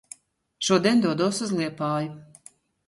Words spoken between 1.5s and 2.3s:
Liepāju.